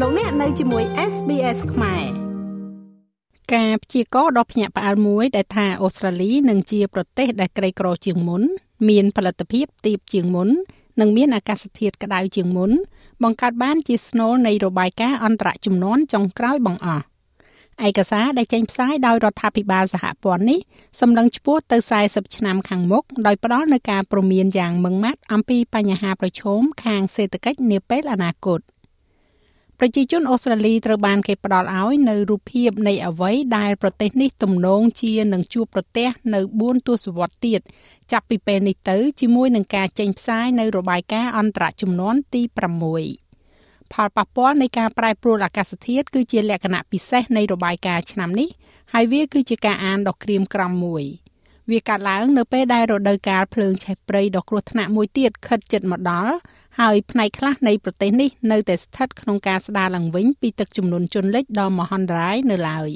[0.00, 2.04] លោកអ្នកនៅជាមួយ SBS ខ្មែរ
[3.54, 8.42] ការព្យាករណ៍ដ៏ភ្ញាក់ផ្អើលមួយដែលថាអូស្ត្រាលីនឹងជាប្រទេសដែលក្រីក្រជាងមុន
[8.88, 10.48] មានផលិតភាពទាបជាងមុន
[11.00, 12.70] និងមានអាកាសធាតុក្តៅជាងមុន
[13.22, 17.04] បង្កើតបានជាស្នូលនៃរបាយការណ៍អន្តរជំនាន់ចុងក្រោយបង្អស់
[17.86, 20.60] ឯកសារដែលចេញផ្សាយដោយរដ្ឋាភិបាលសហព័ន្ធនេះ
[21.00, 28.60] សម្លឹងឈ្មោះទៅ40ឆ្នាំខាងមុខដោយផ្ដល់នូវការព្រមានយ៉ាងម៉ឺងម៉ាត់អំពីបញ្ហាប្រឈមខាងសេដ្ឋកិច្ចនាពេលអនាគត
[29.80, 37.60] ប្រជាជនអូស្ត្រាលីត្រូវបានគេផ្ដល់ឲ្យនៅរូបភាពនៃអ្វីដែលប្រទេសនេះទំនងជានឹងជួបប្រទះនៅ4ទសវត្សរ៍ទៀត
[38.12, 42.42] ចាប់ពីពេលនេះទៅជាមួយនឹងការចេញផ្សាយនៅរបាយការណ៍អន្តរជំនាន់ទី
[43.18, 48.48] 6ផលប៉ះពាល់នៃការប្រែប្រួលអាកាសធាតុគឺជាលក្ខណៈពិសេសនៃរបាយការណ៍ឆ្នាំនេះ
[48.92, 51.04] ហើយវាគឺជាការអានដ៏ក្រៀមក្រំមួយ
[51.70, 56.34] វាកើតឡើងនៅពេលដែលរដូវកាលភ្លើងឆេះព្រៃដ៏គ្រោះថ្នាក់មួយទៀតខិតជិតមកដល់
[56.80, 62.90] ហើយផ្នែកខ្លះនៃប្រទេសនេះនៅតែស្ថិតក្នុងការស្ដារឡើងវិញពីទឹកជំនន់ជន់លិចដ៏មហន្តរាយនៅឡើយ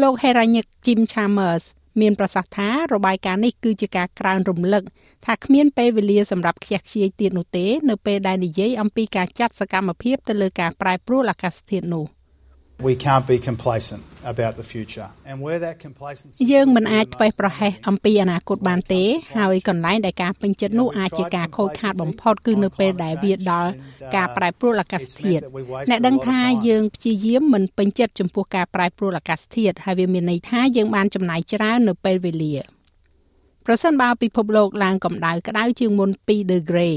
[0.00, 1.64] លោក Heranyck Jim Chalmers
[2.00, 4.82] មានប្រសាសន៍ថារបាយការណ៍នេះគឺជាការក្រើនរំលឹក
[5.26, 12.06] ថាគ្មានពេលវេលាសម្រាប់ខ្ជះខ្ជាយទៀតនោះទេ នៅពេលដែលនិយាយអំពីការចាត់សកម្មភាពទៅលើការប្រែប្រួលអាកាសធាតុនោះ។
[12.88, 19.02] We can't be complacent about the future and where that complacency យើងមិនអាចធ្វេសប្រហែសអំពីអនាគតបានទេ
[19.38, 23.70] ហើយកន្លែងដែលការពេញចិត្តនោះអាចជាការខូចខាតបំផុតគឺនៅពេលដែលវាដល់
[24.16, 25.42] ការប្រែប្រួលអាកាសធាតុ
[25.90, 32.54] អ្នកដឹងថាយើងព្យាយាមមិនពេញចិត្តចំពោះការប្រែប្រួលអាកាសធាតុហើយវាមានន័យថាយើងបានចំណាយច្រើននៅពេលវេលា
[33.66, 36.90] ប្រសិនបើពិភពលោកឡើងកម្ដៅក្ដៅជាងមុន2ដឺក្រេ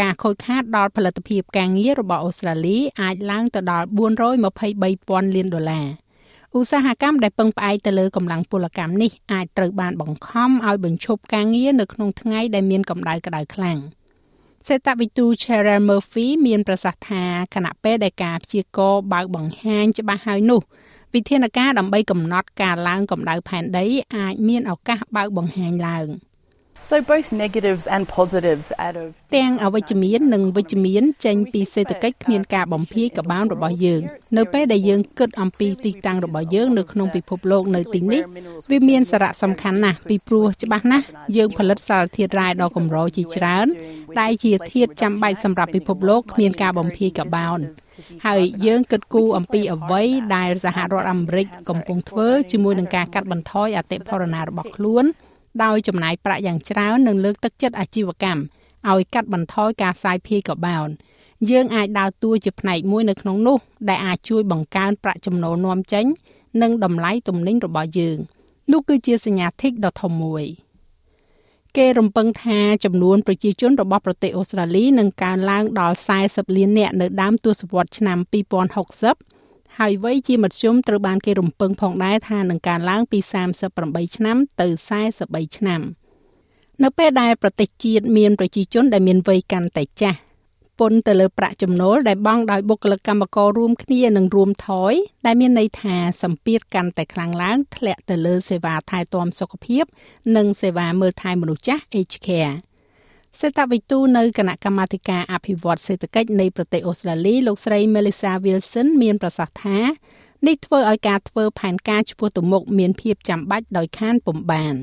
[0.00, 3.86] ការខូចខាតដល់ផលិតភាពការងាររបស់អូស្ត្រាលីអាចឡើងទៅដល់
[4.60, 5.86] 423,000លានដុល្លារ
[6.56, 13.78] ឧស្សាហកម្មដែលពឹងផ្អែកទៅលើកម្លាំងពលកម្មនេះអាចត្រូវបានបង្ខំឲ្យបញ្ឈប់ការងារនៅក្នុងថ្ងៃដែលមានកម្ដៅក្តៅខ្លាំង
[14.68, 20.60] សេតវិទូ Cheryl Murphy មានប្រសាសន៍ថាគណៈពេលដែលការព្យាករណ៍បើកបង្ហាញច្បាស់ហើយនោះ
[21.14, 26.06] វិធានការដើម្បីកំណត់ការឡើងកម្ដៅផែនដីអាចមានឱកាសបើកបង្ហាញឡើង។
[26.90, 34.02] So both negatives and positives out of ទាំងអវិជ្ជមាននិងវិជ្ជមានចេញពីសេដ្ឋកិច្ចគ្មានការបំភាយក្បាលរបស់យើង
[34.36, 38.22] នៅពេលដែលយើងគិតអំពីទីតាំងរបស់យើងនៅក្នុងពិភពលោកនៅទីនេះ
[38.70, 43.66] វាមានសារៈសំខាន់ណាស់ពីព្រោះច្បាស់ណាស់យើងផលិតសារធាតុរ៉ែដ៏កម្រជាច្រើន
[44.20, 47.58] ដែលជាធាតុចាំបាច់សម្រាប់ពិភពលោកគ្មានការបំភាយក្បោន
[48.26, 50.02] ហើយយើងគិតគូរអំពីអ្វី
[50.36, 55.06] ដែលសហរដ្ឋអាមេរិកកំពុងធ្វើជាមួយនឹងការកាត់បន្ថយអតិផរណារបស់ខ្លួន
[55.64, 58.42] ដោយចំណាយប្រាក់យ៉ាងច្រើននិងលើកទឹកចិត្តអាជីវកម្ម
[58.90, 60.88] ឲ្យកាត់បន្ថយការសាយភាយកបោន
[61.50, 63.58] យើងអាចដើរតួជាផ្នែកមួយនៅក្នុងនោះ
[63.88, 66.06] ដែលអាចជួយបង្កើនប្រាក់ចំណូលនាំចេញ
[66.62, 68.18] និងតម្លៃទំនិញរបស់យើង
[68.72, 70.44] នោះគឺជាសញ្ញាធិកដ៏ធំមួយ
[71.76, 75.96] គេរំពឹងថាចំនួនប្រជាជនរបស់ប្រទេសអូស្ត្រាលីនឹងកើនឡើងដល់
[76.26, 79.35] 40លាននាក់នៅដើមទសវត្សរ៍ឆ្នាំ2060
[79.80, 83.18] ហើយវ័យជាមធ្យមត្រូវបានគេរំពឹងផងដែរថានឹងកើនឡើងពី
[83.68, 84.66] 38ឆ្នាំទៅ
[85.10, 85.80] 43ឆ្នាំ
[86.82, 90.18] នៅពេលដែលប្រទេសជាតិមានប្រជាជនដែលមានវ័យកាន់តែចាស់
[90.78, 94.92] ពន្ធទៅលើប្រាក់ចំណូលដែលបង់ដោយបុគ្គលិកកម្មកររួមគ្នានឹងរួមថយ
[95.26, 99.84] ដែលមានន័យថាសម្ពាធកាន់តែខ្លាំងឡើងធ្លាក់ទៅលើសេវាថែទាំសុខភាព
[100.36, 102.54] និងសេវាមើលថែមនុស្សចាស់ Aged Care
[103.40, 109.78] សេតវិទូនៅគណៈកម្មាធិការអភិវឌ្ឍសេដ្ឋកិច្ចនៃប្រទេសអូស្ត្រាលីលោកស្រី Melissa Wilson មានប្រសាសន៍ថា
[110.46, 114.74] នេះធ្វើឲ្យការធ្វើផែនការឆ្ពោះទៅមុខមានភាពចាំបាច់ដោយខានពុំបាន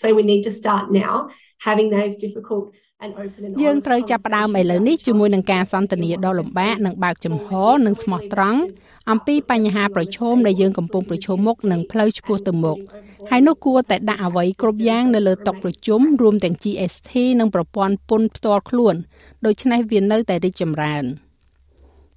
[0.00, 1.14] So we need to start now
[1.68, 2.64] having those difficult
[3.62, 7.48] យើងត្រូវចាប់ផ្ដើមឥឡូវនេះជាមួយនឹងការសន្ទនាដ៏លំបាកនិងបើកចំហ
[7.86, 8.60] និងស្មោះត្រង់
[9.10, 12.78] អំពីបញ្ហាប្រឈមដែលយើងកំពុងប្រឈមមុខនិងផ្លូវឆ្ពោះទៅមុខ
[13.30, 17.10] ហើយនោះគួរតែដាក់អ្វីគ្រប់យ៉ាងនៅលើតុប្រជុំរួមទាំង GST
[17.40, 18.94] និងប្រព័ន្ធពន្ធផ្ទាល់ខ្លួន
[19.46, 21.04] ដូច្នេះវានៅតែរីកចម្រើន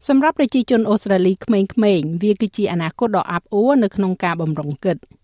[0.08, 4.98] សម្រាប់ប្រជាជនអូស្ត្រាលីក្មេងៗវាគឺជាអនាគតដ៏អាប់អួរនៅក្នុងការបំរុងគិត។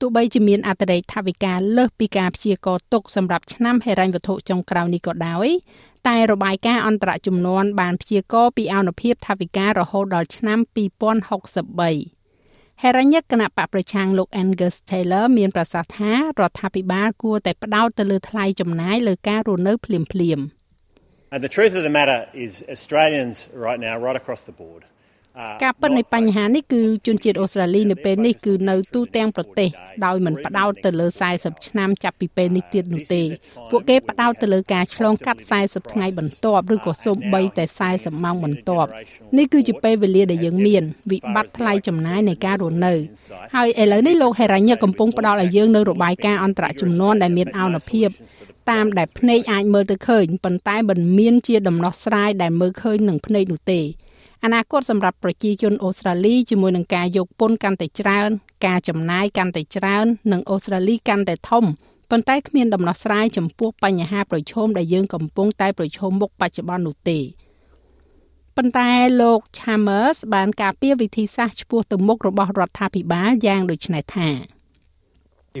[0.00, 5.48] ទោះបីជាមានអតិរេកថវិកាលើសពីការព្យាករទុកសម្រាប់ឆ្នាំហិរញ្ញវត្ថុចុងក្រោយនេះក៏ដោយ
[6.08, 10.58] តែរបាយការណ៍អន្តរជំនាន់បានព្យាករពីអនុភាពថវិការហូតដល់ឆ្នាំ
[12.06, 20.46] 2063ហេរញ្ញគណៈបកប្រឆាំងលោក Angus Taylor មានប្រសាសន៍ថារដ្ឋាភិបាលគួរតែផ្ដោតទៅលើថ្លៃចំណាយលើការរស់នៅភ្លាមៗ
[21.34, 23.36] And the truth of the matter is Australians
[23.66, 24.82] right now right across the board
[25.62, 29.68] ការពិតនៃបញ្ហានេះគឺជនជាតិអូស្ត្រាលីនៅពេលនេះគឺនៅទូទាំងប្រទេស
[30.04, 31.06] ដោយមិនផ្ដោតទៅលើ
[31.36, 33.22] 40ឆ្នាំចាប់ពីពេលនេះទៀតនោះទេ
[33.70, 37.64] ពួកគេផ្ដោតទៅលើការឆ្លងកាត់40ថ្ងៃបន្ទាប់ឬក៏សូម្បីតែ
[37.94, 38.90] 40ម៉ោងបន្ទាប់
[39.36, 42.94] នេះគឺជាពេលវេលាដែលយើងមានវិបត្តិថ្លៃចំណាយនៃការរស់នៅ
[43.54, 48.08] ហើយឥឡូវនេះលោកហេរ៉ាញ៉ាកំពុងផ្ដល់ឲ្យយើងនៅរបាយការណ៍អន្តរជំនាន់ដែលមានអនុភាព
[48.70, 53.80] តាមដែលភ្នែកអាចមើលទៅឃើញប៉ុន្តែមិនមានជាដំណោះស្រាយដែលមើលឃើញនឹងភ្នែកនោះទេ
[54.44, 58.30] អនាគតសម្រាប់ប្រជាជនអូស្ត្រាលីជាមួយនឹងការយកពន្ធកាន់តែច្រើន
[58.66, 61.64] ការចំណាយកាន់តែច្រើន និងអូស្ត្រាលីកាន់តែធំ
[62.10, 67.18] ប៉ុន្តែគ្មានដំណោះស្រាយចំពោះបញ្ហាប្រឈមដែលយើងកំពុងតែប្រឈមមុខបច្ចុប្បន្ននោះទេ
[68.56, 68.90] ប៉ុន្តែ
[69.20, 74.28] លោក Chalmers បានការពារវិធីសាស្ត្រឆ្ពោះទៅមុខរបស់រដ្ឋាភិបាលយ៉ាងដូចនេះថា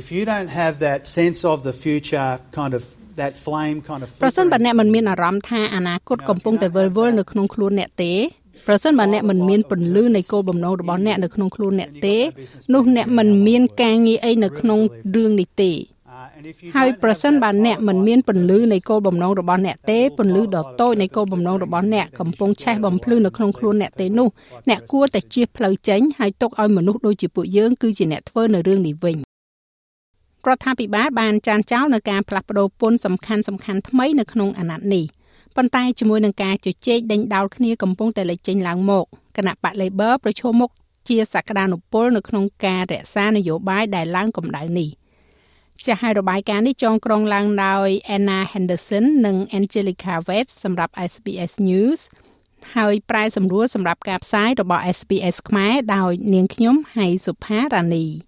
[0.02, 2.82] If you don't have that sense of the future kind of
[3.20, 8.12] that flame kind of ប្រសិនបើអ្នកមិនមានអារម្មណ៍ថាអនាគតកំពុងតែវិលវល់នៅក្នុងខ្លួនអ្នកទេ
[8.66, 12.16] ប្រសិនបើអ្នកមិនមានពន្លឺនៃគោលបំណងរបស់អ្នកនៅក្នុងខ្លួនអ្នកទេ
[12.74, 14.80] នោះអ្នកមិនមានការងារអីនៅក្នុង
[15.14, 15.72] រឿងនេះទេ
[16.76, 24.28] ហើយប្រសិនបើអ្នកមិនមានពន្លឺនៃគោលបំណងរបស់អ្នកទេពន្លឺដ៏តូចនៃគោលបំណងរបស់អ្នកកំពុងឆេះបំភ្លឺនៅក្នុងខ្លួនអ្នកទេនោះ
[24.68, 29.16] អ្នកគួរតែជៀសផ្លូវចេញហើយទុកឲ្យមនុស្សដូចជាពួកយើងគឺជាអ្នកធ្វើនៅរឿងនេះវិញ
[30.46, 35.04] រដ្ឋាភិបាលបានចានចោលនៅការផ្លាស់ប្តូរពន្ធសំខាន់សំខាន់ថ្មីនៅក្នុងអាណត្តិនេះ
[35.58, 39.04] ប៉ុន្តែជាមួយនឹងការជជែកដេញដោលគ្នាកំពុងតែលេចចេញឡើងមក
[39.36, 40.70] គណៈបក Labor ប្រឈមមុខ
[41.08, 44.88] ជាសក្តានុពលនៅក្នុងការរក្សានយោបាយដែលឡើងកម្ដៅនេះ
[45.84, 52.00] ចាស់ហើយរបាយការណ៍នេះចងក្រងឡើងដោយ Anna Henderson និង Angelica West សម្រាប់ SBS News
[52.76, 58.27] ហើយប្រែសម្រួលសម្រាប់ការផ្សាយរបស់ SBS ខ្មែរដោយនាងខ្ញុំហៃសុផារ៉ានី